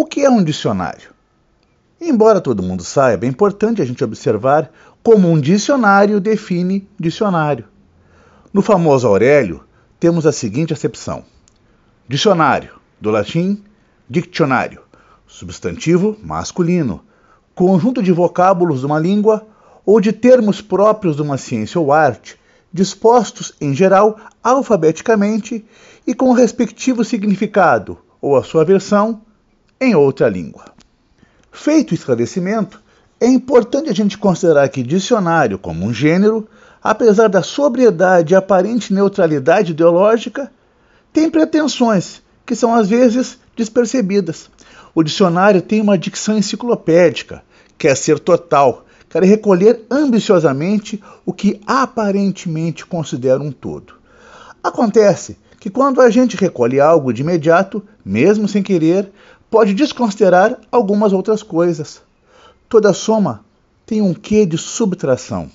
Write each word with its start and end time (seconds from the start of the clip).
O 0.00 0.06
que 0.06 0.24
é 0.24 0.30
um 0.30 0.44
dicionário? 0.44 1.10
Embora 2.00 2.40
todo 2.40 2.62
mundo 2.62 2.84
saiba, 2.84 3.26
é 3.26 3.28
importante 3.28 3.82
a 3.82 3.84
gente 3.84 4.04
observar 4.04 4.70
como 5.02 5.28
um 5.28 5.40
dicionário 5.40 6.20
define 6.20 6.88
dicionário. 6.96 7.64
No 8.52 8.62
famoso 8.62 9.08
Aurélio, 9.08 9.64
temos 9.98 10.24
a 10.24 10.30
seguinte 10.30 10.72
acepção: 10.72 11.24
dicionário, 12.06 12.74
do 13.00 13.10
latim 13.10 13.60
diccionário, 14.08 14.82
substantivo 15.26 16.16
masculino, 16.22 17.02
conjunto 17.52 18.00
de 18.00 18.12
vocábulos 18.12 18.78
de 18.78 18.86
uma 18.86 19.00
língua 19.00 19.48
ou 19.84 20.00
de 20.00 20.12
termos 20.12 20.60
próprios 20.62 21.16
de 21.16 21.22
uma 21.22 21.36
ciência 21.36 21.80
ou 21.80 21.92
arte, 21.92 22.38
dispostos, 22.72 23.52
em 23.60 23.74
geral, 23.74 24.16
alfabeticamente 24.44 25.66
e 26.06 26.14
com 26.14 26.30
o 26.30 26.34
respectivo 26.34 27.04
significado 27.04 27.98
ou 28.20 28.36
a 28.36 28.44
sua 28.44 28.64
versão 28.64 29.22
em 29.80 29.94
outra 29.94 30.28
língua. 30.28 30.66
Feito 31.50 31.92
o 31.92 31.94
esclarecimento, 31.94 32.82
é 33.20 33.26
importante 33.26 33.90
a 33.90 33.94
gente 33.94 34.16
considerar 34.16 34.68
que 34.68 34.82
dicionário, 34.82 35.58
como 35.58 35.84
um 35.84 35.92
gênero, 35.92 36.48
apesar 36.82 37.28
da 37.28 37.42
sobriedade 37.42 38.32
e 38.32 38.36
aparente 38.36 38.94
neutralidade 38.94 39.72
ideológica, 39.72 40.52
tem 41.12 41.30
pretensões 41.30 42.22
que 42.46 42.54
são 42.54 42.74
às 42.74 42.88
vezes 42.88 43.38
despercebidas. 43.56 44.48
O 44.94 45.02
dicionário 45.02 45.60
tem 45.60 45.80
uma 45.80 45.98
dicção 45.98 46.38
enciclopédica, 46.38 47.42
quer 47.76 47.96
ser 47.96 48.18
total, 48.18 48.86
quer 49.08 49.22
recolher 49.22 49.82
ambiciosamente 49.90 51.02
o 51.26 51.32
que 51.32 51.60
aparentemente 51.66 52.86
considera 52.86 53.40
um 53.40 53.50
todo. 53.50 53.94
Acontece 54.62 55.36
que 55.60 55.70
quando 55.70 56.00
a 56.00 56.08
gente 56.08 56.36
recolhe 56.36 56.80
algo 56.80 57.12
de 57.12 57.22
imediato, 57.22 57.82
mesmo 58.04 58.46
sem 58.46 58.62
querer, 58.62 59.10
pode 59.50 59.74
desconsiderar 59.74 60.58
algumas 60.70 61.12
outras 61.12 61.42
coisas. 61.42 62.02
Toda 62.68 62.92
soma 62.92 63.44
tem 63.86 64.02
um 64.02 64.12
quê 64.12 64.44
de 64.44 64.58
subtração. 64.58 65.50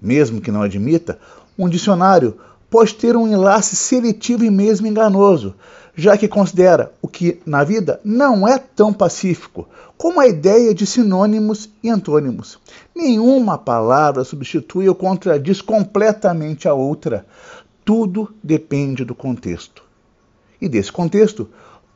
Mesmo 0.00 0.40
que 0.40 0.50
não 0.50 0.62
admita, 0.62 1.18
um 1.58 1.68
dicionário 1.68 2.38
pode 2.70 2.94
ter 2.94 3.16
um 3.16 3.26
enlace 3.26 3.76
seletivo 3.76 4.44
e 4.44 4.50
mesmo 4.50 4.86
enganoso, 4.86 5.54
já 5.94 6.16
que 6.16 6.28
considera 6.28 6.92
o 7.02 7.08
que 7.08 7.40
na 7.44 7.64
vida 7.64 8.00
não 8.04 8.46
é 8.46 8.56
tão 8.58 8.92
pacífico, 8.92 9.68
como 9.96 10.20
a 10.20 10.28
ideia 10.28 10.72
de 10.72 10.86
sinônimos 10.86 11.68
e 11.82 11.90
antônimos. 11.90 12.58
Nenhuma 12.94 13.58
palavra 13.58 14.22
substitui 14.22 14.88
ou 14.88 14.94
contradiz 14.94 15.60
completamente 15.60 16.68
a 16.68 16.74
outra. 16.74 17.26
Tudo 17.84 18.32
depende 18.42 19.04
do 19.04 19.14
contexto. 19.14 19.82
E 20.60 20.68
desse 20.68 20.92
contexto 20.92 21.48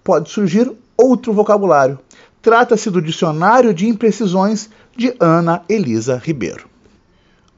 pode 0.02 0.30
surgir 0.30 0.72
outro 0.96 1.32
vocabulário. 1.32 1.98
Trata-se 2.40 2.90
do 2.90 3.00
Dicionário 3.00 3.72
de 3.72 3.86
Imprecisões 3.86 4.68
de 4.96 5.14
Ana 5.20 5.62
Elisa 5.68 6.20
Ribeiro. 6.22 6.66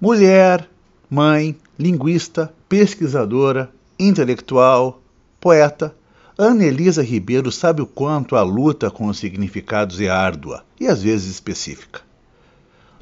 Mulher, 0.01 0.69
mãe, 1.09 1.57
linguista, 1.79 2.53
pesquisadora, 2.69 3.71
intelectual, 3.99 5.01
poeta, 5.41 5.95
Ana 6.37 6.65
Elisa 6.65 7.03
Ribeiro 7.03 7.53
sabe 7.53 7.81
o 7.81 7.87
quanto 7.87 8.35
a 8.35 8.43
luta 8.43 8.91
com 8.91 9.07
os 9.07 9.19
significados 9.19 10.01
é 10.01 10.09
árdua 10.09 10.65
e 10.81 10.89
às 10.89 11.03
vezes 11.03 11.31
específica. 11.31 12.01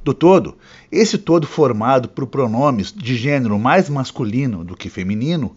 Do 0.04 0.12
todo, 0.12 0.56
esse 0.90 1.16
todo 1.16 1.46
formado 1.46 2.08
por 2.08 2.26
pronomes 2.26 2.92
de 2.92 3.16
gênero 3.16 3.58
mais 3.58 3.88
masculino 3.88 4.64
do 4.64 4.76
que 4.76 4.90
feminino, 4.90 5.56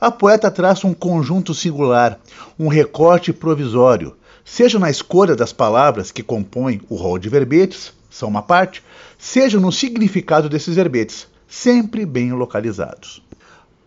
a 0.00 0.10
poeta 0.10 0.50
traça 0.50 0.86
um 0.86 0.94
conjunto 0.94 1.54
singular, 1.54 2.18
um 2.58 2.68
recorte 2.68 3.32
provisório, 3.32 4.16
seja 4.44 4.78
na 4.78 4.90
escolha 4.90 5.36
das 5.36 5.52
palavras 5.52 6.10
que 6.10 6.22
compõem 6.22 6.80
o 6.88 6.96
rol 6.96 7.18
de 7.18 7.28
verbetes, 7.28 7.92
são 8.10 8.28
uma 8.28 8.42
parte, 8.42 8.82
seja 9.18 9.60
no 9.60 9.70
significado 9.70 10.48
desses 10.48 10.74
verbetes, 10.74 11.28
sempre 11.46 12.04
bem 12.04 12.32
localizados. 12.32 13.22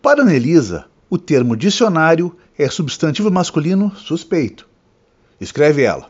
Para 0.00 0.22
Anelisa, 0.22 0.86
o 1.10 1.18
termo 1.18 1.56
dicionário 1.56 2.34
é 2.58 2.68
substantivo 2.70 3.30
masculino 3.30 3.94
suspeito. 3.96 4.68
Escreve 5.40 5.82
ela: 5.82 6.08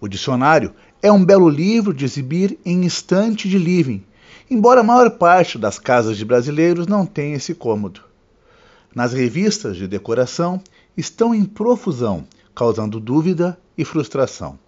O 0.00 0.08
dicionário 0.08 0.72
é 1.02 1.12
um 1.12 1.22
belo 1.22 1.48
livro 1.48 1.92
de 1.92 2.04
exibir 2.04 2.58
em 2.64 2.84
instante 2.84 3.48
de 3.48 3.58
living, 3.58 4.02
embora 4.50 4.80
a 4.80 4.84
maior 4.84 5.10
parte 5.10 5.58
das 5.58 5.78
casas 5.78 6.16
de 6.16 6.24
brasileiros 6.24 6.86
não 6.86 7.04
tenha 7.04 7.36
esse 7.36 7.54
cômodo. 7.54 8.00
Nas 8.94 9.12
revistas 9.12 9.76
de 9.76 9.86
decoração 9.86 10.60
estão 10.96 11.34
em 11.34 11.44
profusão, 11.44 12.26
causando 12.54 12.98
dúvida 12.98 13.58
e 13.76 13.84
frustração. 13.84 14.58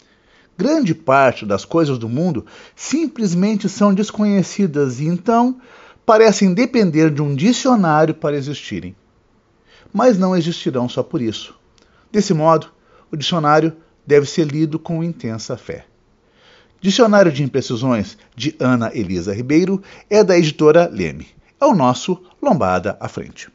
Grande 0.56 0.94
parte 0.94 1.46
das 1.46 1.64
coisas 1.64 1.98
do 1.98 2.08
mundo 2.08 2.44
simplesmente 2.76 3.68
são 3.68 3.94
desconhecidas 3.94 5.00
e 5.00 5.06
então 5.06 5.58
parecem 6.04 6.52
depender 6.52 7.10
de 7.10 7.22
um 7.22 7.34
dicionário 7.34 8.14
para 8.14 8.36
existirem. 8.36 8.94
Mas 9.92 10.18
não 10.18 10.36
existirão 10.36 10.88
só 10.88 11.02
por 11.02 11.22
isso. 11.22 11.54
Desse 12.10 12.34
modo, 12.34 12.68
o 13.10 13.16
dicionário 13.16 13.74
deve 14.06 14.26
ser 14.26 14.46
lido 14.46 14.78
com 14.78 15.04
intensa 15.04 15.56
fé. 15.56 15.84
Dicionário 16.80 17.30
de 17.30 17.44
Imprecisões 17.44 18.18
de 18.34 18.56
Ana 18.58 18.90
Elisa 18.92 19.32
Ribeiro 19.32 19.80
é 20.10 20.24
da 20.24 20.36
editora 20.36 20.88
Leme. 20.88 21.28
É 21.60 21.64
o 21.64 21.74
nosso 21.74 22.20
Lombada 22.42 22.96
à 22.98 23.06
Frente. 23.06 23.52